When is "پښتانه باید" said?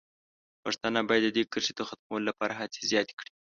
0.63-1.23